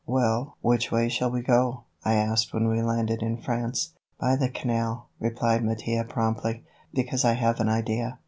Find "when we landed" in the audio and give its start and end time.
2.55-3.21